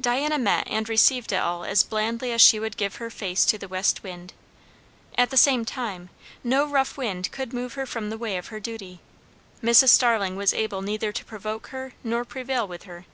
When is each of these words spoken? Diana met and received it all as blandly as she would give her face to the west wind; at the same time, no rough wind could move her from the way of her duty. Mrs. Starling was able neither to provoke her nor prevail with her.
Diana 0.00 0.38
met 0.38 0.66
and 0.70 0.88
received 0.88 1.32
it 1.32 1.36
all 1.36 1.62
as 1.62 1.82
blandly 1.82 2.32
as 2.32 2.40
she 2.40 2.58
would 2.58 2.78
give 2.78 2.94
her 2.96 3.10
face 3.10 3.44
to 3.44 3.58
the 3.58 3.68
west 3.68 4.02
wind; 4.02 4.32
at 5.18 5.28
the 5.28 5.36
same 5.36 5.66
time, 5.66 6.08
no 6.42 6.64
rough 6.64 6.96
wind 6.96 7.30
could 7.30 7.52
move 7.52 7.74
her 7.74 7.84
from 7.84 8.08
the 8.08 8.16
way 8.16 8.38
of 8.38 8.46
her 8.46 8.58
duty. 8.58 9.00
Mrs. 9.62 9.90
Starling 9.90 10.34
was 10.34 10.54
able 10.54 10.80
neither 10.80 11.12
to 11.12 11.24
provoke 11.26 11.66
her 11.66 11.92
nor 12.02 12.24
prevail 12.24 12.66
with 12.66 12.84
her. 12.84 13.04